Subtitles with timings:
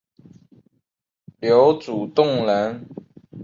[1.39, 2.87] 刘祖洞人。